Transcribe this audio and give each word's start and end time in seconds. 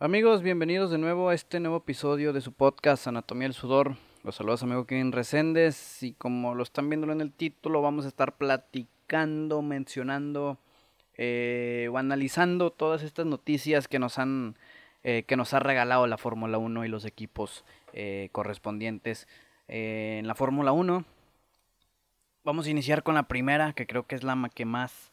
Amigos, 0.00 0.42
bienvenidos 0.42 0.90
de 0.90 0.98
nuevo 0.98 1.28
a 1.28 1.34
este 1.34 1.60
nuevo 1.60 1.76
episodio 1.76 2.32
de 2.32 2.40
su 2.40 2.52
podcast 2.52 3.06
Anatomía 3.06 3.46
del 3.46 3.54
Sudor. 3.54 3.94
Los 4.24 4.34
saludos 4.34 4.64
amigo 4.64 4.86
Kevin 4.86 5.12
Reséndez 5.12 6.02
y 6.02 6.14
como 6.14 6.56
lo 6.56 6.64
están 6.64 6.90
viendo 6.90 7.10
en 7.12 7.20
el 7.20 7.32
título 7.32 7.80
vamos 7.80 8.04
a 8.04 8.08
estar 8.08 8.36
platicando, 8.36 9.62
mencionando 9.62 10.58
eh, 11.16 11.88
o 11.92 11.96
analizando 11.96 12.72
todas 12.72 13.04
estas 13.04 13.26
noticias 13.26 13.86
que 13.86 14.00
nos 14.00 14.18
han 14.18 14.56
eh, 15.04 15.22
que 15.28 15.36
nos 15.36 15.54
ha 15.54 15.60
regalado 15.60 16.08
la 16.08 16.18
Fórmula 16.18 16.58
1 16.58 16.84
y 16.84 16.88
los 16.88 17.04
equipos 17.04 17.64
eh, 17.92 18.30
correspondientes 18.32 19.28
en 19.68 20.26
la 20.26 20.34
Fórmula 20.34 20.72
1. 20.72 21.04
Vamos 22.42 22.66
a 22.66 22.70
iniciar 22.70 23.04
con 23.04 23.14
la 23.14 23.28
primera, 23.28 23.72
que 23.74 23.86
creo 23.86 24.08
que 24.08 24.16
es 24.16 24.24
la 24.24 24.50
que 24.52 24.64
más 24.64 25.12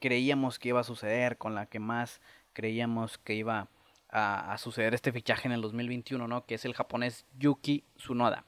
creíamos 0.00 0.58
que 0.58 0.68
iba 0.68 0.80
a 0.80 0.84
suceder, 0.84 1.38
con 1.38 1.54
la 1.54 1.64
que 1.64 1.78
más 1.78 2.20
creíamos 2.58 3.18
que 3.18 3.34
iba 3.34 3.68
a, 4.08 4.58
suceder 4.58 4.92
este 4.92 5.12
fichaje 5.12 5.46
en 5.46 5.52
el 5.52 5.60
2021, 5.60 6.26
¿no? 6.26 6.44
Que 6.44 6.56
es 6.56 6.64
el 6.64 6.74
japonés 6.74 7.24
Yuki 7.38 7.84
Tsunoda. 7.96 8.46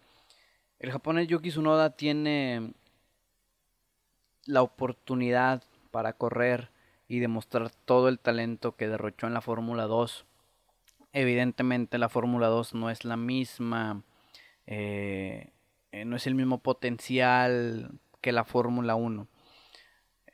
El 0.80 0.90
japonés 0.90 1.28
Yuki 1.28 1.50
Tsunoda 1.50 1.90
tiene 1.90 2.72
la 4.46 4.62
oportunidad 4.62 5.62
para 5.92 6.14
correr 6.14 6.70
y 7.06 7.20
demostrar 7.20 7.70
todo 7.70 8.08
el 8.08 8.18
talento 8.18 8.74
que 8.74 8.88
derrochó 8.88 9.28
en 9.28 9.34
la 9.34 9.42
Fórmula 9.42 9.84
2. 9.84 10.26
Evidentemente 11.12 11.96
la 11.96 12.08
Fórmula 12.08 12.48
2 12.48 12.74
no 12.74 12.90
es 12.90 13.04
la 13.04 13.16
misma, 13.16 14.02
eh, 14.66 15.52
eh, 15.92 16.04
no 16.04 16.16
es 16.16 16.26
el 16.26 16.34
mismo 16.34 16.58
potencial 16.58 17.92
que 18.20 18.32
la 18.32 18.42
Fórmula 18.42 18.96
1. 18.96 19.28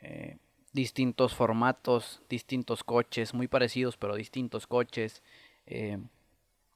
Eh, 0.01 0.39
distintos 0.77 1.35
formatos, 1.35 2.21
distintos 2.29 2.85
coches, 2.85 3.33
muy 3.33 3.49
parecidos 3.49 3.97
pero 3.97 4.15
distintos 4.15 4.67
coches. 4.67 5.23
Eh, 5.67 5.99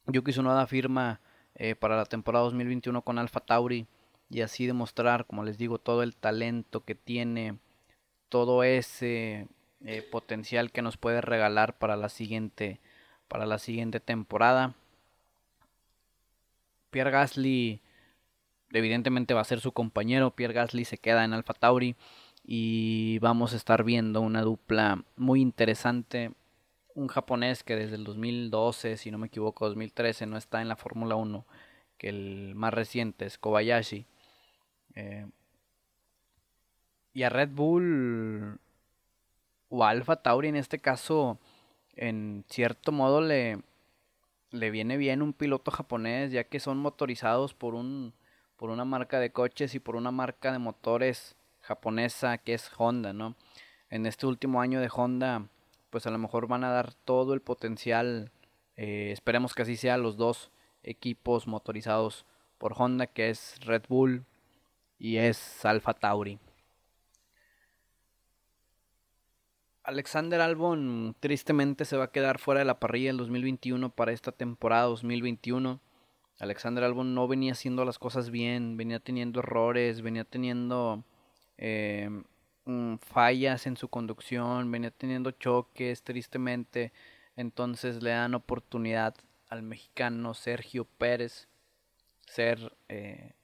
Yuki 0.07 0.33
Tsunoda 0.33 0.67
firma 0.67 1.21
eh, 1.55 1.75
para 1.77 1.97
la 1.97 2.07
temporada 2.07 2.45
2021 2.45 3.03
con 3.03 3.19
Alfa 3.19 3.41
Tauri 3.41 3.87
y 4.31 4.41
así 4.41 4.67
demostrar, 4.67 5.27
como 5.27 5.45
les 5.45 5.59
digo, 5.59 5.79
todo 5.79 6.03
el 6.03 6.17
talento 6.17 6.83
que 6.83 6.95
tiene, 6.95 7.59
todo 8.31 8.65
ese 8.65 9.49
eh, 9.85 10.03
potencial 10.11 10.73
que 10.73 10.81
nos 10.81 10.97
puede 10.97 11.21
regalar 11.21 11.77
para 11.79 11.97
la 11.97 12.09
siguiente, 12.09 12.81
para 13.29 13.45
la 13.45 13.59
siguiente 13.59 14.01
temporada. 14.01 14.75
Pierre 16.91 17.11
Gasly 17.11 17.83
evidentemente 18.73 19.35
va 19.35 19.43
a 19.43 19.45
ser 19.45 19.61
su 19.61 19.73
compañero, 19.73 20.31
Pierre 20.31 20.55
Gasly 20.55 20.87
se 20.87 20.97
queda 20.97 21.25
en 21.25 21.35
Alfa 21.35 21.53
Tauri 21.53 21.97
y 22.45 23.19
vamos 23.21 23.53
a 23.53 23.57
estar 23.57 23.85
viendo 23.85 24.21
una 24.21 24.43
dupla 24.43 25.05
muy 25.17 25.41
interesante. 25.41 26.33
Un 26.95 27.09
japonés 27.09 27.63
que 27.63 27.77
desde 27.77 27.97
el 27.97 28.05
2012, 28.05 28.97
si 28.97 29.11
no 29.11 29.19
me 29.19 29.29
equivoco, 29.29 29.67
2013 29.67 30.27
no 30.27 30.37
está 30.37 30.61
en 30.61 30.69
la 30.69 30.77
Fórmula 30.77 31.15
1, 31.17 31.47
que 31.99 32.09
el 32.09 32.55
más 32.55 32.75
reciente 32.75 33.27
es 33.27 33.39
Kobayashi. 33.39 34.07
Eh, 34.97 35.27
y 37.13 37.23
a 37.23 37.29
Red 37.29 37.51
Bull 37.51 38.59
o 39.69 39.85
Alfa 39.85 40.17
Tauri 40.17 40.49
en 40.49 40.57
este 40.57 40.79
caso, 40.79 41.39
en 41.95 42.45
cierto 42.49 42.93
modo 42.93 43.21
le, 43.21 43.61
le 44.51 44.71
viene 44.71 44.97
bien 44.97 45.23
un 45.23 45.33
piloto 45.33 45.71
japonés, 45.71 46.33
ya 46.33 46.45
que 46.45 46.61
son 46.61 46.79
motorizados 46.79 47.55
por, 47.55 47.75
un, 47.75 48.13
por 48.57 48.71
una 48.71 48.85
marca 48.85 49.21
de 49.21 49.31
coches 49.31 49.75
y 49.75 49.81
por 49.81 49.97
una 49.97 50.11
marca 50.11 50.53
de 50.53 50.59
motores 50.59 51.37
japonesa 51.71 52.39
que 52.39 52.55
es 52.55 52.69
Honda, 52.77 53.13
¿no? 53.13 53.37
En 53.91 54.05
este 54.05 54.27
último 54.27 54.61
año 54.61 54.81
de 54.81 54.91
Honda, 54.93 55.47
pues 55.91 56.05
a 56.05 56.11
lo 56.11 56.19
mejor 56.19 56.49
van 56.49 56.65
a 56.65 56.71
dar 56.71 56.95
todo 56.95 57.33
el 57.33 57.43
potencial, 57.43 58.33
eh, 58.77 59.11
esperemos 59.13 59.55
que 59.55 59.63
así 59.63 59.77
sea, 59.77 59.97
los 59.97 60.17
dos 60.17 60.51
equipos 60.83 61.47
motorizados 61.47 62.27
por 62.59 62.75
Honda, 62.77 63.07
que 63.07 63.31
es 63.31 63.55
Red 63.65 63.85
Bull 63.89 64.25
y 64.99 65.19
es 65.19 65.65
Alfa 65.65 65.95
Tauri. 65.95 66.41
Alexander 69.85 70.41
Albon 70.41 71.15
tristemente 71.21 71.85
se 71.85 71.97
va 71.97 72.05
a 72.07 72.11
quedar 72.11 72.41
fuera 72.41 72.59
de 72.59 72.65
la 72.65 72.81
parrilla 72.81 73.11
del 73.11 73.19
2021 73.19 73.91
para 73.91 74.11
esta 74.11 74.33
temporada 74.33 74.87
2021. 74.87 75.81
Alexander 76.41 76.83
Albon 76.83 77.15
no 77.15 77.29
venía 77.29 77.53
haciendo 77.53 77.85
las 77.85 78.01
cosas 78.01 78.31
bien, 78.31 78.77
venía 78.77 78.99
teniendo 78.99 79.39
errores, 79.39 80.03
venía 80.03 80.25
teniendo 80.25 81.05
Em, 81.63 82.25
mm, 82.65 82.97
fallas 82.99 83.67
en 83.67 83.77
su 83.77 83.89
conducción, 83.89 84.71
venía 84.73 84.91
teniendo 84.91 85.31
choques 85.33 86.03
tristemente, 86.03 86.93
entonces 87.37 88.03
le 88.03 88.11
dan 88.11 88.35
oportunidad 88.35 89.15
al 89.49 89.63
mexicano 89.63 90.33
Sergio 90.33 90.87
Pérez 90.87 91.49
ser 92.27 92.75
eh, 92.89 93.35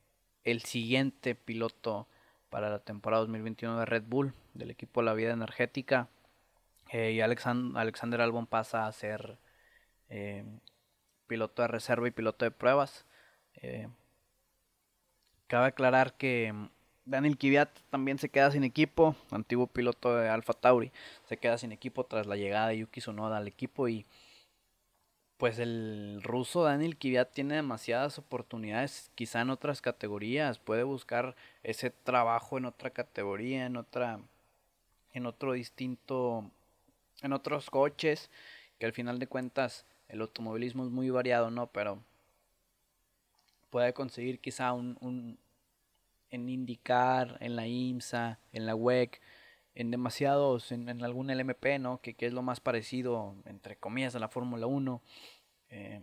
el 0.45 0.63
siguiente 0.63 1.35
piloto 1.35 2.09
para 2.49 2.71
la 2.71 2.79
temporada 2.79 3.21
2021 3.23 3.81
de 3.81 3.85
Red 3.85 4.05
Bull 4.07 4.33
del 4.55 4.71
equipo 4.71 5.03
La 5.03 5.13
Vida 5.13 5.33
Energética 5.33 6.09
eh, 6.91 7.13
y 7.13 7.21
Alexander 7.21 8.21
Albon 8.23 8.47
pasa 8.47 8.87
a 8.87 8.93
ser 8.93 9.39
em, 10.09 10.61
piloto 11.27 11.63
de 11.63 11.69
reserva 11.69 12.09
y 12.09 12.13
piloto 12.13 12.47
de 12.47 12.51
pruebas. 12.51 13.05
Eh, 13.57 13.89
cabe 15.49 15.67
aclarar 15.67 16.15
que 16.15 16.55
Daniel 17.07 17.39
Kvyat 17.39 17.71
también 17.89 18.19
se 18.19 18.29
queda 18.29 18.51
sin 18.51 18.65
equipo, 18.65 19.15
antiguo 19.31 19.69
piloto 19.69 20.17
de 20.17 20.29
Alfa 20.29 20.55
Tauri, 20.55 20.91
se 21.29 21.37
queda 21.37 21.57
sin 21.57 21.71
equipo 21.71 22.05
tras 22.05 22.27
la 22.27 22.37
llegada 22.37 22.69
de 22.69 22.79
Yuki 22.79 23.01
Tsunoda 23.01 23.37
al 23.37 23.47
equipo 23.47 23.89
y 23.89 24.05
pues 25.37 25.61
el 25.61 26.21
ruso 26.25 26.65
Daniel 26.65 26.97
Kvyat 26.97 27.33
tiene 27.33 27.55
demasiadas 27.55 28.19
oportunidades, 28.19 29.13
quizá 29.15 29.43
en 29.43 29.51
otras 29.51 29.81
categorías, 29.81 30.59
puede 30.59 30.83
buscar 30.83 31.37
ese 31.63 31.91
trabajo 31.91 32.59
en 32.59 32.65
otra 32.65 32.91
categoría, 32.91 33.67
en 33.67 33.77
otra 33.77 34.19
en 35.13 35.27
otro 35.27 35.53
distinto 35.53 36.51
en 37.23 37.33
otros 37.33 37.71
coches, 37.71 38.31
que 38.81 38.87
al 38.87 38.93
final 38.93 39.21
de 39.21 39.29
cuentas 39.29 39.87
el 40.09 40.23
automovilismo 40.23 40.85
es 40.85 40.91
muy 40.91 41.09
variado, 41.11 41.51
¿no? 41.53 41.69
Pero 41.69 42.03
puede 43.71 43.93
conseguir 43.93 44.41
quizá 44.41 44.73
un 44.73 45.39
en 46.31 46.49
indicar, 46.49 47.37
en 47.41 47.57
la 47.57 47.67
IMSA, 47.67 48.39
en 48.53 48.67
la 48.67 48.75
WEC, 48.75 49.21
en 49.75 49.91
demasiados, 49.91 50.73
en, 50.73 51.03
algún 51.03 51.29
LMP, 51.29 51.79
¿no? 51.79 52.01
Que, 52.01 52.17
es 52.19 52.33
lo 52.33 52.43
más 52.43 52.61
parecido, 52.61 53.35
entre 53.45 53.77
comillas, 53.77 54.15
a 54.17 54.19
la 54.19 54.29
Fórmula 54.29 54.67
1. 54.67 55.03
Eh, 55.71 56.03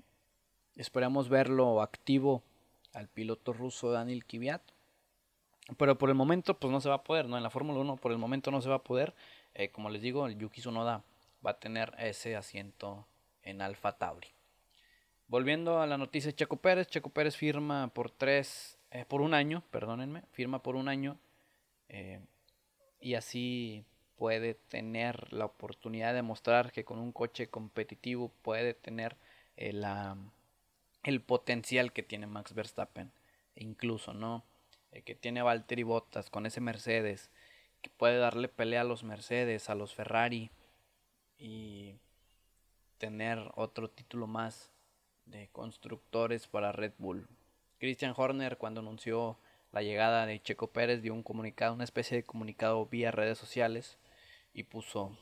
esperamos 0.75 1.29
verlo 1.29 1.81
activo 1.81 2.43
al 2.93 3.07
piloto 3.07 3.51
ruso 3.51 3.91
Daniel 3.91 4.25
Kvyat. 4.25 4.61
Pero 5.77 5.97
por 5.97 6.09
el 6.09 6.15
momento, 6.15 6.59
pues 6.59 6.71
no 6.71 6.81
se 6.81 6.89
va 6.89 6.95
a 6.95 7.03
poder, 7.03 7.27
¿no? 7.27 7.37
En 7.37 7.43
la 7.43 7.49
Fórmula 7.49 7.79
1 7.79 7.97
por 7.97 8.11
el 8.11 8.17
momento 8.17 8.51
no 8.51 8.61
se 8.61 8.69
va 8.69 8.75
a 8.75 8.83
poder. 8.83 9.15
Eh, 9.53 9.69
como 9.69 9.89
les 9.89 10.01
digo, 10.01 10.27
el 10.27 10.37
Yuki 10.37 10.61
Tsunoda 10.61 11.03
va 11.45 11.51
a 11.51 11.59
tener 11.59 11.93
ese 11.97 12.35
asiento 12.35 13.07
en 13.43 13.61
Alfa 13.61 13.93
Tauri. 13.97 14.27
Volviendo 15.27 15.81
a 15.81 15.87
la 15.87 15.97
noticia 15.97 16.29
de 16.29 16.35
Checo 16.35 16.57
Pérez, 16.57 16.87
Checo 16.87 17.09
Pérez 17.09 17.35
firma 17.35 17.87
por 17.87 18.11
tres 18.11 18.77
eh, 18.93 19.05
por 19.05 19.21
un 19.21 19.33
año, 19.33 19.63
perdónenme, 19.71 20.21
firma 20.33 20.61
por 20.61 20.75
un 20.75 20.87
año 20.87 21.17
eh, 21.89 22.19
y 23.01 23.15
así 23.15 23.83
puede 24.17 24.53
tener 24.53 25.33
la 25.33 25.45
oportunidad 25.45 26.13
de 26.13 26.21
mostrar 26.21 26.71
que 26.71 26.85
con 26.85 26.99
un 26.99 27.11
coche 27.11 27.47
competitivo 27.49 28.31
puede 28.43 28.75
tener 28.75 29.17
eh, 29.57 29.73
el 31.01 31.21
potencial 31.21 31.91
que 31.91 32.03
tiene 32.03 32.27
Max 32.27 32.53
Verstappen, 32.53 33.11
incluso, 33.55 34.13
¿no? 34.13 34.43
que 35.05 35.15
tiene 35.15 35.41
Valtteri 35.41 35.81
Bottas 35.81 36.29
con 36.29 36.45
ese 36.45 36.61
Mercedes, 36.61 37.31
que 37.81 37.89
puede 37.89 38.19
darle 38.19 38.47
pelea 38.47 38.81
a 38.81 38.83
los 38.83 39.03
Mercedes, 39.03 39.71
a 39.71 39.75
los 39.75 39.95
Ferrari 39.95 40.51
y 41.39 41.95
tener 42.99 43.39
otro 43.55 43.89
título 43.89 44.27
más 44.27 44.71
de 45.25 45.49
constructores 45.51 46.45
para 46.45 46.71
Red 46.71 46.93
Bull. 46.99 47.27
Christian 47.83 48.13
Horner 48.15 48.55
cuando 48.55 48.79
anunció 48.79 49.37
la 49.73 49.81
llegada 49.81 50.25
de 50.25 50.41
Checo 50.41 50.67
Pérez 50.67 51.01
dio 51.01 51.13
un 51.13 51.21
comunicado, 51.21 51.73
una 51.73 51.83
especie 51.83 52.15
de 52.15 52.23
comunicado 52.23 52.85
vía 52.85 53.11
redes 53.11 53.37
sociales 53.37 53.97
y 54.53 54.63
puso, 54.63 55.17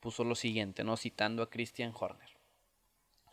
puso 0.00 0.24
lo 0.24 0.34
siguiente, 0.34 0.82
¿no? 0.82 0.96
citando 0.96 1.42
a 1.42 1.50
Christian 1.50 1.92
Horner. 1.94 2.30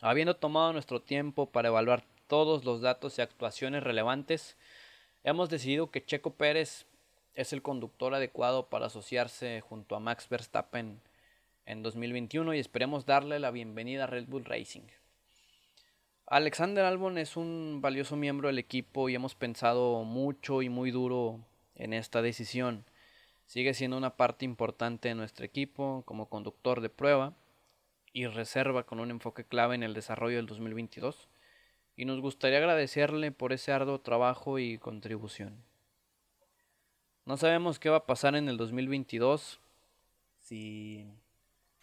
Habiendo 0.02 0.36
tomado 0.36 0.74
nuestro 0.74 1.00
tiempo 1.00 1.46
para 1.46 1.68
evaluar 1.68 2.04
todos 2.26 2.66
los 2.66 2.82
datos 2.82 3.16
y 3.16 3.22
actuaciones 3.22 3.82
relevantes, 3.82 4.58
hemos 5.24 5.48
decidido 5.48 5.90
que 5.90 6.04
Checo 6.04 6.34
Pérez 6.34 6.84
es 7.32 7.54
el 7.54 7.62
conductor 7.62 8.14
adecuado 8.14 8.66
para 8.66 8.84
asociarse 8.84 9.62
junto 9.62 9.96
a 9.96 10.00
Max 10.00 10.28
Verstappen 10.28 11.00
en 11.64 11.82
2021 11.82 12.52
y 12.52 12.58
esperemos 12.58 13.06
darle 13.06 13.38
la 13.38 13.50
bienvenida 13.50 14.04
a 14.04 14.08
Red 14.08 14.26
Bull 14.26 14.44
Racing. 14.44 14.82
Alexander 16.32 16.86
Albon 16.86 17.18
es 17.18 17.36
un 17.36 17.80
valioso 17.82 18.16
miembro 18.16 18.48
del 18.48 18.58
equipo 18.58 19.10
y 19.10 19.14
hemos 19.14 19.34
pensado 19.34 20.02
mucho 20.04 20.62
y 20.62 20.70
muy 20.70 20.90
duro 20.90 21.40
en 21.74 21.92
esta 21.92 22.22
decisión. 22.22 22.86
Sigue 23.44 23.74
siendo 23.74 23.98
una 23.98 24.16
parte 24.16 24.46
importante 24.46 25.10
de 25.10 25.14
nuestro 25.14 25.44
equipo 25.44 26.04
como 26.06 26.30
conductor 26.30 26.80
de 26.80 26.88
prueba 26.88 27.34
y 28.14 28.28
reserva 28.28 28.86
con 28.86 28.98
un 28.98 29.10
enfoque 29.10 29.44
clave 29.44 29.74
en 29.74 29.82
el 29.82 29.92
desarrollo 29.92 30.38
del 30.38 30.46
2022 30.46 31.28
y 31.96 32.06
nos 32.06 32.18
gustaría 32.22 32.56
agradecerle 32.56 33.30
por 33.30 33.52
ese 33.52 33.70
arduo 33.70 34.00
trabajo 34.00 34.58
y 34.58 34.78
contribución. 34.78 35.62
No 37.26 37.36
sabemos 37.36 37.78
qué 37.78 37.90
va 37.90 37.98
a 37.98 38.06
pasar 38.06 38.36
en 38.36 38.48
el 38.48 38.56
2022, 38.56 39.60
si 40.40 41.12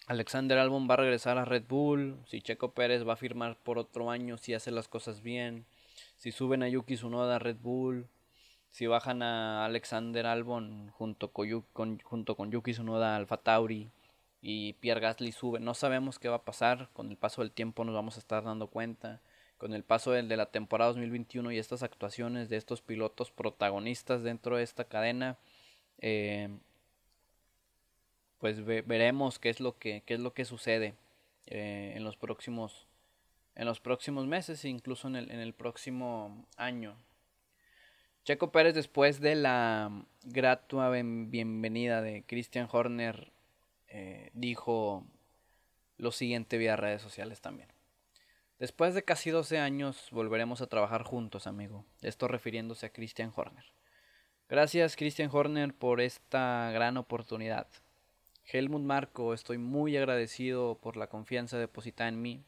Alexander 0.09 0.57
Albon 0.57 0.89
va 0.89 0.95
a 0.95 0.97
regresar 0.97 1.37
a 1.37 1.45
Red 1.45 1.65
Bull, 1.69 2.17
si 2.25 2.41
Checo 2.41 2.71
Pérez 2.73 3.07
va 3.07 3.13
a 3.13 3.15
firmar 3.15 3.57
por 3.57 3.77
otro 3.77 4.09
año 4.09 4.37
si 4.37 4.55
hace 4.55 4.71
las 4.71 4.87
cosas 4.87 5.21
bien, 5.21 5.67
si 6.17 6.31
suben 6.31 6.63
a 6.63 6.67
Yuki 6.67 6.95
Tsunoda 6.95 7.35
a 7.35 7.39
Red 7.39 7.57
Bull, 7.57 8.07
si 8.71 8.87
bajan 8.87 9.21
a 9.21 9.65
Alexander 9.65 10.25
Albon 10.25 10.89
junto 10.89 11.31
con, 11.31 11.99
junto 11.99 12.35
con 12.35 12.49
Yuki 12.49 12.71
Tsunoda 12.71 13.15
Alfa 13.15 13.37
Tauri 13.37 13.91
y 14.41 14.73
Pierre 14.73 14.99
Gasly 14.99 15.31
sube. 15.31 15.59
No 15.59 15.75
sabemos 15.75 16.17
qué 16.17 16.27
va 16.27 16.37
a 16.37 16.43
pasar, 16.43 16.89
con 16.93 17.11
el 17.11 17.15
paso 17.15 17.43
del 17.43 17.51
tiempo 17.51 17.85
nos 17.85 17.93
vamos 17.93 18.15
a 18.15 18.19
estar 18.19 18.43
dando 18.43 18.65
cuenta 18.65 19.21
con 19.59 19.75
el 19.75 19.83
paso 19.83 20.09
de, 20.09 20.23
la 20.23 20.47
temporada 20.47 20.89
2021 20.89 21.51
y 21.51 21.59
estas 21.59 21.83
actuaciones 21.83 22.49
de 22.49 22.57
estos 22.57 22.81
pilotos 22.81 23.29
protagonistas 23.29 24.23
dentro 24.23 24.57
de 24.57 24.63
esta 24.63 24.85
cadena, 24.85 25.37
eh, 25.99 26.49
pues 28.39 28.65
veremos 28.65 29.39
qué 29.39 29.49
es 29.49 29.59
lo 29.59 29.77
que, 29.77 30.03
qué 30.05 30.15
es 30.15 30.19
lo 30.19 30.33
que 30.33 30.45
sucede 30.45 30.95
eh, 31.45 31.93
en 31.95 32.03
los 32.03 32.17
próximos 32.17 32.87
en 33.55 33.65
los 33.65 33.81
próximos 33.81 34.25
meses 34.25 34.63
e 34.63 34.69
incluso 34.69 35.09
en 35.09 35.17
el, 35.17 35.31
en 35.31 35.39
el 35.41 35.53
próximo 35.53 36.47
año. 36.55 36.95
Checo 38.23 38.51
Pérez 38.51 38.73
después 38.73 39.19
de 39.19 39.35
la 39.35 39.91
gratua 40.23 40.89
bienvenida 40.91 42.01
de 42.01 42.23
Christian 42.25 42.69
Horner 42.71 43.33
eh, 43.89 44.29
dijo 44.33 45.03
lo 45.97 46.11
siguiente 46.11 46.57
vía 46.57 46.77
redes 46.77 47.01
sociales 47.01 47.41
también. 47.41 47.69
Después 48.59 48.93
de 48.93 49.03
casi 49.03 49.29
12 49.29 49.59
años 49.59 50.07
volveremos 50.11 50.61
a 50.61 50.67
trabajar 50.67 51.03
juntos, 51.03 51.47
amigo. 51.47 51.85
Esto 52.01 52.27
refiriéndose 52.27 52.85
a 52.85 52.93
Christian 52.93 53.33
Horner. 53.35 53.65
Gracias, 54.47 54.95
Christian 54.95 55.29
Horner, 55.31 55.73
por 55.73 55.99
esta 55.99 56.71
gran 56.71 56.97
oportunidad. 56.97 57.67
Helmut 58.51 58.81
Marco, 58.81 59.35
estoy 59.35 59.59
muy 59.59 59.95
agradecido 59.95 60.79
por 60.81 60.97
la 60.97 61.05
confianza 61.05 61.59
depositada 61.59 62.09
en 62.09 62.19
mí. 62.19 62.43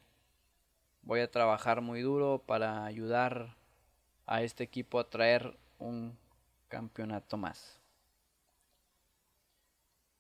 Voy 1.04 1.20
a 1.20 1.30
trabajar 1.30 1.82
muy 1.82 2.02
duro 2.02 2.42
para 2.44 2.86
ayudar 2.86 3.56
a 4.26 4.42
este 4.42 4.64
equipo 4.64 5.00
a 5.00 5.12
traer 5.12 5.60
un 5.78 6.18
campeonato 6.70 7.38
más. 7.38 7.80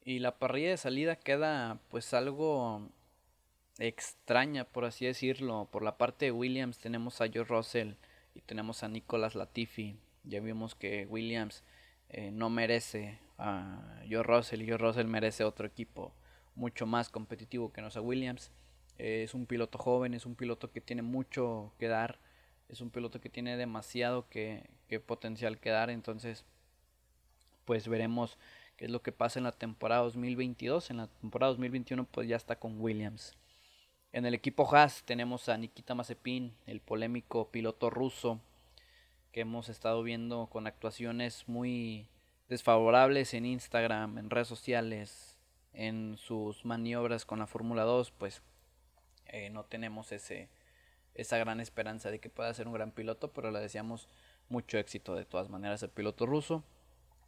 Y 0.03 0.19
la 0.19 0.37
parrilla 0.37 0.69
de 0.69 0.77
salida 0.77 1.15
queda 1.15 1.79
pues 1.89 2.13
algo 2.13 2.87
extraña, 3.79 4.65
por 4.65 4.85
así 4.85 5.07
decirlo. 5.07 5.67
Por 5.71 5.81
la 5.81 5.97
parte 5.97 6.25
de 6.25 6.31
Williams 6.31 6.77
tenemos 6.77 7.21
a 7.21 7.27
Joe 7.33 7.43
Russell 7.43 7.93
y 8.35 8.41
tenemos 8.41 8.83
a 8.83 8.87
Nicolas 8.87 9.33
Latifi. 9.33 9.97
Ya 10.25 10.41
vimos 10.41 10.75
que 10.75 11.07
Williams 11.07 11.63
eh, 12.09 12.29
no 12.31 12.51
merece 12.51 13.17
a 13.41 14.03
Joe 14.09 14.23
Russell 14.23 14.67
Joe 14.67 14.77
Russell 14.77 15.07
merece 15.07 15.43
otro 15.43 15.67
equipo 15.67 16.13
mucho 16.55 16.85
más 16.85 17.09
competitivo 17.09 17.71
que 17.71 17.81
no 17.81 17.91
sea 17.91 18.01
Williams. 18.01 18.51
Es 18.97 19.33
un 19.33 19.45
piloto 19.45 19.77
joven, 19.77 20.13
es 20.13 20.25
un 20.25 20.35
piloto 20.35 20.71
que 20.71 20.81
tiene 20.81 21.01
mucho 21.01 21.73
que 21.79 21.87
dar, 21.87 22.19
es 22.69 22.81
un 22.81 22.91
piloto 22.91 23.19
que 23.19 23.29
tiene 23.29 23.57
demasiado 23.57 24.29
que, 24.29 24.69
que 24.87 24.99
potencial 24.99 25.59
que 25.59 25.71
dar. 25.71 25.89
Entonces, 25.89 26.45
pues 27.65 27.87
veremos 27.87 28.37
qué 28.77 28.85
es 28.85 28.91
lo 28.91 29.01
que 29.01 29.11
pasa 29.11 29.39
en 29.39 29.45
la 29.45 29.51
temporada 29.51 30.03
2022. 30.03 30.91
En 30.91 30.97
la 30.97 31.07
temporada 31.07 31.51
2021 31.51 32.05
pues 32.05 32.27
ya 32.27 32.35
está 32.35 32.57
con 32.57 32.79
Williams. 32.79 33.35
En 34.13 34.25
el 34.25 34.33
equipo 34.33 34.69
Haas 34.75 35.03
tenemos 35.05 35.47
a 35.49 35.57
Nikita 35.57 35.95
Mazepin, 35.95 36.53
el 36.65 36.81
polémico 36.81 37.49
piloto 37.49 37.89
ruso 37.89 38.41
que 39.31 39.41
hemos 39.41 39.69
estado 39.69 40.03
viendo 40.03 40.47
con 40.47 40.67
actuaciones 40.67 41.47
muy 41.47 42.09
desfavorables 42.51 43.33
en 43.33 43.45
Instagram, 43.45 44.17
en 44.17 44.29
redes 44.29 44.49
sociales, 44.49 45.37
en 45.71 46.17
sus 46.17 46.65
maniobras 46.65 47.25
con 47.25 47.39
la 47.39 47.47
Fórmula 47.47 47.83
2, 47.83 48.11
pues 48.11 48.41
eh, 49.27 49.49
no 49.49 49.63
tenemos 49.63 50.11
ese, 50.11 50.49
esa 51.15 51.37
gran 51.37 51.61
esperanza 51.61 52.11
de 52.11 52.19
que 52.19 52.29
pueda 52.29 52.53
ser 52.53 52.67
un 52.67 52.73
gran 52.73 52.91
piloto, 52.91 53.31
pero 53.31 53.51
le 53.51 53.61
deseamos 53.61 54.09
mucho 54.49 54.77
éxito 54.77 55.15
de 55.15 55.23
todas 55.23 55.47
maneras 55.47 55.81
al 55.81 55.91
piloto 55.91 56.25
ruso. 56.25 56.61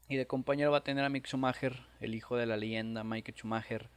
Y 0.10 0.18
de 0.18 0.28
compañero 0.28 0.72
va 0.72 0.80
a 0.80 0.84
tener 0.84 1.06
a 1.06 1.10
Mick 1.10 1.26
Schumacher, 1.26 1.80
el 2.02 2.16
hijo 2.16 2.36
de 2.36 2.46
la 2.46 2.58
leyenda 2.58 3.06
Michael 3.06 3.38
Schumacher, 3.38 3.90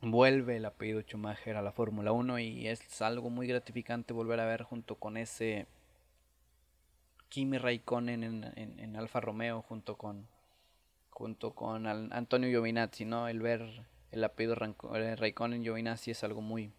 vuelve 0.00 0.58
el 0.58 0.64
apellido 0.64 1.02
Schumacher 1.02 1.56
a 1.56 1.62
la 1.62 1.72
Fórmula 1.72 2.12
1 2.12 2.38
y 2.38 2.68
es 2.68 3.02
algo 3.02 3.30
muy 3.30 3.48
gratificante 3.48 4.12
volver 4.12 4.38
a 4.38 4.46
ver 4.46 4.62
junto 4.62 4.94
con 4.94 5.16
ese 5.16 5.66
Kimi 7.30 7.58
Raikkonen 7.58 8.24
en, 8.24 8.78
en, 8.78 8.96
Alfa 8.96 9.20
Romeo 9.20 9.62
junto 9.62 9.96
con 9.96 10.26
junto 11.10 11.54
con 11.54 11.86
Antonio 11.86 12.50
Giovinazzi, 12.50 13.04
¿no? 13.04 13.28
El 13.28 13.40
ver 13.40 13.86
el 14.10 14.24
apellido 14.24 14.56
eh, 14.94 15.16
Raikkonen 15.16 15.62
Giovinazzi 15.62 16.10
es 16.10 16.24
algo 16.24 16.42
muy 16.42 16.72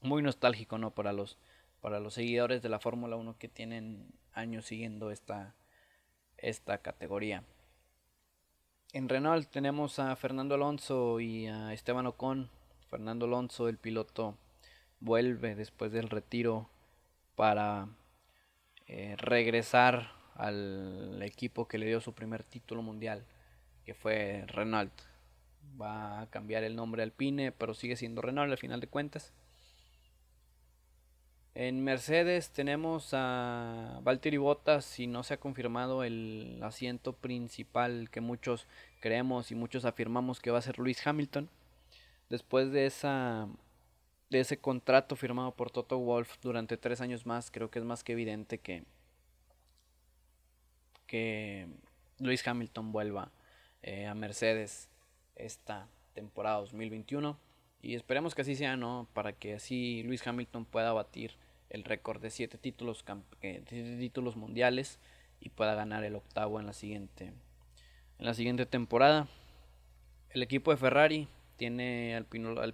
muy 0.00 0.22
nostálgico, 0.22 0.78
¿no? 0.78 0.92
Para 0.92 1.12
los 1.12 1.38
para 1.80 2.00
los 2.00 2.14
seguidores 2.14 2.62
de 2.62 2.68
la 2.68 2.78
Fórmula 2.78 3.16
1 3.16 3.36
que 3.36 3.48
tienen 3.48 4.06
años 4.32 4.64
siguiendo 4.64 5.10
esta 5.10 5.54
esta 6.38 6.78
categoría. 6.78 7.42
En 8.92 9.08
Renault 9.08 9.50
tenemos 9.50 9.98
a 9.98 10.14
Fernando 10.14 10.54
Alonso 10.54 11.18
y 11.18 11.48
a 11.48 11.72
Esteban 11.72 12.06
Ocon. 12.06 12.48
Fernando 12.88 13.26
Alonso, 13.26 13.68
el 13.68 13.76
piloto, 13.76 14.36
vuelve 15.00 15.56
después 15.56 15.90
del 15.90 16.10
retiro 16.10 16.68
para 17.34 17.88
eh, 18.86 19.16
regresar 19.18 20.12
al 20.34 21.22
equipo 21.22 21.68
que 21.68 21.78
le 21.78 21.86
dio 21.86 22.00
su 22.00 22.12
primer 22.12 22.42
título 22.42 22.82
mundial, 22.82 23.24
que 23.84 23.94
fue 23.94 24.44
Renault. 24.46 24.92
Va 25.80 26.20
a 26.20 26.30
cambiar 26.30 26.64
el 26.64 26.76
nombre 26.76 27.02
Alpine, 27.02 27.52
pero 27.52 27.74
sigue 27.74 27.96
siendo 27.96 28.22
Renault 28.22 28.52
al 28.52 28.58
final 28.58 28.80
de 28.80 28.88
cuentas. 28.88 29.32
En 31.56 31.84
Mercedes 31.84 32.50
tenemos 32.50 33.10
a 33.12 34.00
Valtteri 34.02 34.38
Bottas 34.38 34.98
y 34.98 35.06
no 35.06 35.22
se 35.22 35.34
ha 35.34 35.40
confirmado 35.40 36.02
el 36.02 36.58
asiento 36.64 37.12
principal 37.12 38.10
que 38.10 38.20
muchos 38.20 38.66
creemos 38.98 39.52
y 39.52 39.54
muchos 39.54 39.84
afirmamos 39.84 40.40
que 40.40 40.50
va 40.50 40.58
a 40.58 40.62
ser 40.62 40.80
Luis 40.80 41.06
Hamilton. 41.06 41.48
Después 42.28 42.72
de 42.72 42.86
esa 42.86 43.46
de 44.30 44.40
ese 44.40 44.58
contrato 44.58 45.16
firmado 45.16 45.52
por 45.52 45.70
Toto 45.70 45.98
Wolf 45.98 46.36
durante 46.42 46.76
tres 46.76 47.00
años 47.00 47.26
más, 47.26 47.50
creo 47.50 47.70
que 47.70 47.78
es 47.78 47.84
más 47.84 48.02
que 48.04 48.12
evidente 48.12 48.58
que 48.58 48.84
que 51.06 51.68
Luis 52.18 52.46
Hamilton 52.46 52.92
vuelva 52.92 53.30
eh, 53.82 54.06
a 54.06 54.14
Mercedes 54.14 54.88
esta 55.36 55.86
temporada 56.14 56.58
2021 56.58 57.38
y 57.82 57.94
esperemos 57.94 58.34
que 58.34 58.42
así 58.42 58.56
sea, 58.56 58.76
¿no? 58.76 59.06
Para 59.12 59.34
que 59.34 59.54
así 59.54 60.02
Luis 60.04 60.26
Hamilton 60.26 60.64
pueda 60.64 60.92
batir 60.92 61.36
el 61.70 61.84
récord 61.84 62.20
de 62.22 62.30
7 62.30 62.56
títulos, 62.58 63.04
eh, 63.42 63.62
títulos 63.98 64.36
mundiales 64.36 64.98
y 65.40 65.50
pueda 65.50 65.74
ganar 65.74 66.04
el 66.04 66.16
octavo 66.16 66.58
en 66.60 66.66
la 66.66 66.72
siguiente 66.72 67.32
en 68.18 68.26
la 68.26 68.34
siguiente 68.34 68.64
temporada. 68.64 69.28
El 70.30 70.42
equipo 70.42 70.70
de 70.70 70.76
Ferrari 70.76 71.28
tiene 71.56 72.16
al, 72.16 72.24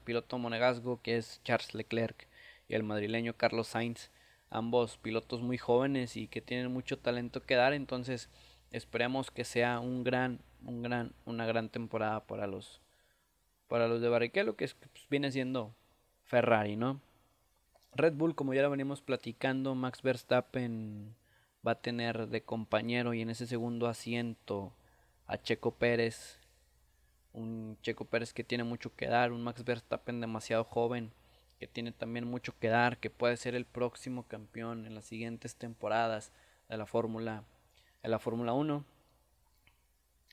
piloto 0.01 0.39
monegasco 0.39 1.01
que 1.03 1.17
es 1.17 1.41
Charles 1.45 1.75
Leclerc 1.75 2.27
y 2.69 2.75
el 2.75 2.83
madrileño 2.83 3.35
Carlos 3.37 3.69
Sainz, 3.69 4.11
ambos 4.51 4.97
pilotos 4.99 5.43
muy 5.43 5.59
jóvenes 5.59 6.17
y 6.17 6.29
que 6.29 6.41
tienen 6.41 6.73
mucho 6.73 6.99
talento 6.99 7.43
que 7.43 7.57
dar, 7.57 7.73
entonces 7.73 8.29
esperemos 8.71 9.31
que 9.31 9.45
sea 9.45 9.81
un 9.81 10.05
gran 10.05 10.41
un 10.65 10.83
gran 10.83 11.13
una 11.25 11.47
gran 11.47 11.69
temporada 11.69 12.27
para 12.27 12.47
los 12.47 12.81
para 13.69 13.89
los 13.89 14.01
de 14.01 14.09
Barrichello 14.09 14.57
que 14.57 14.69
pues, 14.69 15.07
viene 15.09 15.31
siendo 15.33 15.75
Ferrari, 16.25 16.77
¿no? 16.77 17.01
Red 17.95 18.15
Bull, 18.15 18.35
como 18.35 18.55
ya 18.55 18.63
lo 18.63 18.71
venimos 18.71 19.03
platicando, 19.03 19.75
Max 19.75 20.03
Verstappen 20.03 21.15
va 21.67 21.73
a 21.73 21.81
tener 21.81 22.29
de 22.29 22.43
compañero 22.43 23.15
y 23.15 23.23
en 23.23 23.31
ese 23.31 23.47
segundo 23.47 23.87
asiento 23.87 24.73
a 25.27 25.39
Checo 25.39 25.73
Pérez. 25.73 26.40
Un 27.33 27.79
Checo 27.83 28.05
Pérez 28.05 28.33
que 28.33 28.45
tiene 28.45 28.65
mucho 28.65 28.95
que 28.95 29.07
dar, 29.07 29.33
un 29.33 29.43
Max 29.43 29.65
Verstappen 29.65 30.21
demasiado 30.21 30.65
joven, 30.65 31.13
que 31.59 31.67
tiene 31.67 31.93
también 31.93 32.27
mucho 32.27 32.59
que 32.59 32.69
dar, 32.69 32.99
que 32.99 33.11
puede 33.11 33.37
ser 33.37 33.55
el 33.55 33.65
próximo 33.65 34.25
campeón 34.25 34.87
en 34.87 34.95
las 34.95 35.05
siguientes 35.05 35.57
temporadas 35.57 36.33
de 36.69 36.77
la 36.77 36.87
Fórmula 36.87 37.45
de 38.03 38.09
la 38.09 38.19
Fórmula 38.19 38.53
1. 38.55 38.85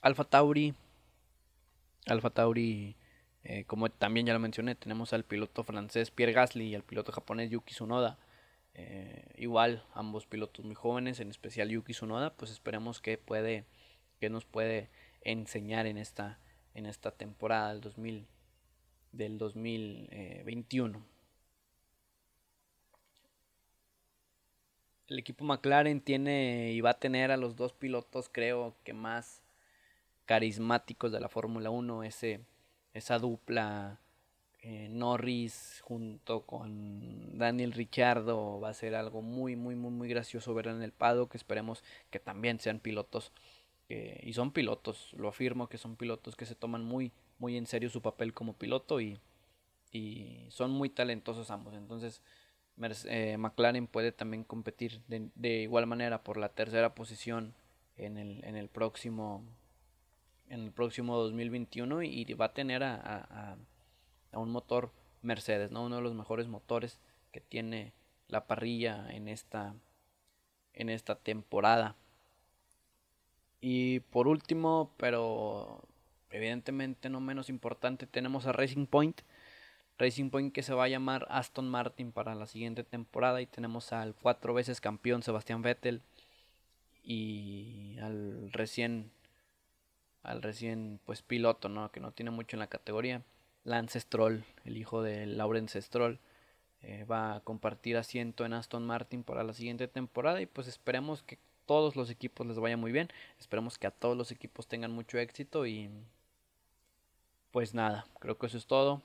Alfa 0.01 0.23
Tauri 0.23 0.73
Alfa 2.05 2.29
Tauri 2.29 2.95
eh, 3.49 3.63
como 3.65 3.89
también 3.89 4.25
ya 4.25 4.33
lo 4.33 4.39
mencioné, 4.39 4.75
tenemos 4.75 5.13
al 5.13 5.23
piloto 5.23 5.63
francés 5.63 6.11
Pierre 6.11 6.33
Gasly 6.33 6.65
y 6.65 6.75
al 6.75 6.83
piloto 6.83 7.13
japonés 7.13 7.49
Yuki 7.49 7.73
Tsunoda. 7.73 8.17
Eh, 8.73 9.23
igual, 9.37 9.85
ambos 9.93 10.25
pilotos 10.25 10.65
muy 10.65 10.75
jóvenes, 10.75 11.21
en 11.21 11.29
especial 11.29 11.69
Yuki 11.69 11.93
Tsunoda, 11.93 12.33
pues 12.33 12.51
esperemos 12.51 12.99
que 12.99 13.17
puede, 13.17 13.63
que 14.19 14.29
nos 14.29 14.43
puede 14.43 14.89
enseñar 15.21 15.87
en 15.87 15.97
esta, 15.97 16.39
en 16.77 16.85
esta 16.85 17.11
temporada 17.11 17.73
del 17.73 17.81
2022 17.81 18.37
del 19.11 19.37
2021. 19.37 21.03
El 25.07 25.19
equipo 25.19 25.45
McLaren 25.45 26.01
tiene 26.01 26.71
y 26.73 26.81
va 26.81 26.91
a 26.91 26.99
tener 26.99 27.31
a 27.31 27.37
los 27.37 27.55
dos 27.55 27.73
pilotos 27.73 28.29
creo 28.29 28.75
que 28.83 28.93
más 28.93 29.41
carismáticos 30.25 31.11
de 31.11 31.21
la 31.21 31.29
Fórmula 31.29 31.69
1, 31.69 32.03
ese, 32.03 32.41
esa 32.93 33.17
dupla 33.17 34.01
eh, 34.61 34.89
Norris 34.89 35.81
junto 35.85 36.41
con 36.41 37.37
Daniel 37.37 37.71
Ricciardo 37.71 38.59
va 38.59 38.69
a 38.69 38.73
ser 38.73 38.95
algo 38.95 39.21
muy 39.21 39.55
muy 39.55 39.75
muy 39.75 39.91
muy 39.91 40.09
gracioso 40.09 40.53
ver 40.53 40.67
en 40.67 40.81
el 40.81 40.91
paddock, 40.91 41.33
esperemos 41.35 41.83
que 42.09 42.19
también 42.19 42.59
sean 42.59 42.79
pilotos 42.79 43.31
y 43.89 44.33
son 44.33 44.51
pilotos, 44.51 45.13
lo 45.13 45.29
afirmo 45.29 45.69
que 45.69 45.77
son 45.77 45.95
pilotos 45.95 46.35
que 46.35 46.45
se 46.45 46.55
toman 46.55 46.83
muy 46.83 47.11
muy 47.39 47.55
en 47.55 47.67
serio 47.67 47.89
su 47.89 48.01
papel 48.01 48.33
como 48.33 48.53
piloto 48.53 48.99
y, 48.99 49.19
y 49.91 50.45
son 50.49 50.71
muy 50.71 50.89
talentosos 50.89 51.51
ambos, 51.51 51.73
entonces 51.73 52.21
eh, 53.05 53.37
McLaren 53.37 53.87
puede 53.87 54.11
también 54.11 54.43
competir 54.43 55.01
de, 55.07 55.61
igual 55.61 55.87
manera 55.87 56.23
por 56.23 56.37
la 56.37 56.49
tercera 56.49 56.93
posición 56.93 57.55
en 57.95 58.17
el, 58.17 58.43
en 58.43 58.55
el 58.55 58.69
próximo 58.69 59.43
en 60.49 60.61
el 60.61 60.71
próximo 60.71 61.17
2021 61.17 62.03
y 62.03 62.23
va 62.33 62.45
a 62.45 62.53
tener 62.53 62.83
a, 62.83 63.57
a, 64.31 64.37
un 64.37 64.51
motor 64.51 64.91
Mercedes, 65.23 65.71
¿no? 65.71 65.85
uno 65.85 65.97
de 65.97 66.01
los 66.03 66.13
mejores 66.13 66.47
motores 66.47 66.99
que 67.31 67.41
tiene 67.41 67.93
la 68.27 68.45
parrilla 68.45 69.09
en 69.09 69.27
esta 69.27 69.73
en 70.73 70.89
esta 70.89 71.15
temporada. 71.15 71.95
Y 73.61 74.01
por 74.01 74.27
último, 74.27 74.91
pero 74.97 75.81
evidentemente 76.29 77.09
no 77.09 77.19
menos 77.19 77.49
importante, 77.49 78.05
tenemos 78.07 78.45
a 78.45 78.51
Racing 78.51 78.85
Point 78.85 79.21
Racing 79.97 80.29
Point 80.29 80.53
que 80.53 80.63
se 80.63 80.73
va 80.73 80.85
a 80.85 80.89
llamar 80.89 81.25
Aston 81.29 81.67
Martin 81.69 82.11
para 82.11 82.35
la 82.35 82.45
siguiente 82.45 82.83
temporada 82.83 83.41
y 83.41 83.47
tenemos 83.47 83.91
al 83.93 84.13
cuatro 84.13 84.53
veces 84.53 84.79
campeón 84.79 85.23
Sebastián 85.23 85.61
Vettel 85.61 86.01
y 87.03 87.97
al 87.99 88.51
recién 88.51 89.11
al 90.23 90.41
recién 90.41 90.99
pues 91.05 91.21
piloto, 91.21 91.69
¿no? 91.69 91.91
que 91.91 91.99
no 91.99 92.11
tiene 92.11 92.31
mucho 92.31 92.57
en 92.57 92.59
la 92.59 92.67
categoría, 92.67 93.23
Lance 93.63 93.99
Stroll, 93.99 94.43
el 94.65 94.77
hijo 94.77 95.01
de 95.01 95.25
Lawrence 95.25 95.81
Stroll. 95.81 96.19
Eh, 96.81 97.05
va 97.05 97.35
a 97.35 97.39
compartir 97.39 97.97
asiento 97.97 98.45
en 98.45 98.53
Aston 98.53 98.85
Martin 98.85 99.23
para 99.23 99.43
la 99.43 99.53
siguiente 99.53 99.87
temporada 99.87 100.41
y 100.41 100.45
pues 100.45 100.67
esperemos 100.67 101.23
que 101.23 101.39
todos 101.67 101.95
los 101.95 102.09
equipos 102.09 102.47
les 102.47 102.57
vaya 102.57 102.77
muy 102.77 102.91
bien, 102.91 103.09
esperemos 103.39 103.77
que 103.77 103.85
a 103.85 103.91
todos 103.91 104.17
los 104.17 104.31
equipos 104.31 104.67
tengan 104.67 104.91
mucho 104.91 105.19
éxito 105.19 105.67
y 105.67 105.89
pues 107.51 107.75
nada, 107.75 108.07
creo 108.19 108.37
que 108.37 108.47
eso 108.47 108.57
es 108.57 108.65
todo. 108.65 109.01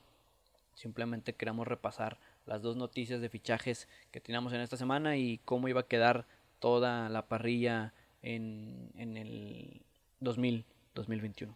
Simplemente 0.74 1.34
queremos 1.34 1.66
repasar 1.66 2.18
las 2.46 2.62
dos 2.62 2.76
noticias 2.76 3.20
de 3.20 3.28
fichajes 3.28 3.88
que 4.10 4.20
teníamos 4.20 4.52
en 4.54 4.60
esta 4.60 4.78
semana 4.78 5.16
y 5.16 5.38
cómo 5.44 5.68
iba 5.68 5.80
a 5.80 5.86
quedar 5.86 6.26
toda 6.58 7.08
la 7.10 7.26
parrilla 7.28 7.92
en, 8.22 8.90
en 8.96 9.16
el 9.16 9.82
2000, 10.20 10.64
2021. 10.94 11.54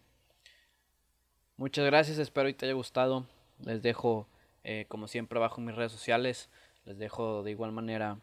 Muchas 1.57 1.87
gracias, 1.87 2.19
espero 2.19 2.49
que 2.49 2.55
te 2.55 2.67
haya 2.67 2.75
gustado. 2.75 3.25
Les 3.65 3.83
dejo, 3.83 4.29
eh, 4.65 4.85
como 4.89 5.09
siempre, 5.09 5.39
abajo 5.39 5.61
en 5.61 5.67
mis 5.67 5.75
redes 5.75 5.93
sociales. 5.93 6.51
Les 6.85 6.99
dejo 6.99 7.43
de 7.43 7.51
igual 7.51 7.73
manera 7.73 8.19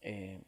eh, 0.00 0.40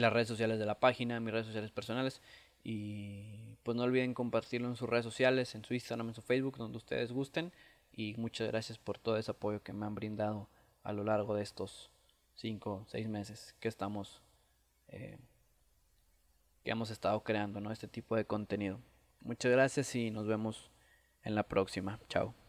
las 0.00 0.12
redes 0.12 0.28
sociales 0.28 0.58
de 0.58 0.66
la 0.66 0.78
página, 0.78 1.20
mis 1.20 1.32
redes 1.32 1.46
sociales 1.46 1.70
personales. 1.70 2.20
Y 2.64 3.56
pues 3.62 3.76
no 3.76 3.84
olviden 3.84 4.14
compartirlo 4.14 4.68
en 4.68 4.76
sus 4.76 4.88
redes 4.88 5.04
sociales, 5.04 5.54
en 5.54 5.64
su 5.64 5.74
Instagram, 5.74 6.08
en 6.08 6.14
su 6.14 6.22
Facebook, 6.22 6.56
donde 6.58 6.78
ustedes 6.78 7.12
gusten 7.12 7.52
y 7.98 8.14
muchas 8.16 8.46
gracias 8.48 8.78
por 8.78 8.96
todo 8.98 9.16
ese 9.16 9.32
apoyo 9.32 9.62
que 9.62 9.72
me 9.72 9.84
han 9.84 9.96
brindado 9.96 10.48
a 10.84 10.92
lo 10.92 11.02
largo 11.02 11.34
de 11.34 11.42
estos 11.42 11.90
5, 12.36 12.86
6 12.88 13.08
meses 13.08 13.56
que 13.58 13.66
estamos, 13.66 14.22
eh, 14.88 15.18
que 16.62 16.70
hemos 16.70 16.90
estado 16.90 17.22
creando 17.24 17.60
¿no? 17.60 17.72
este 17.72 17.88
tipo 17.88 18.14
de 18.14 18.24
contenido. 18.24 18.78
Muchas 19.20 19.50
gracias 19.50 19.94
y 19.96 20.12
nos 20.12 20.28
vemos 20.28 20.70
en 21.24 21.34
la 21.34 21.42
próxima. 21.42 21.98
Chao. 22.08 22.47